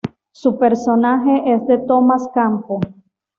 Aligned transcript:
Su 0.31 0.57
personaje 0.57 1.53
es 1.53 1.67
de 1.67 1.77
Tomas 1.77 2.27
Campos. 2.33 2.81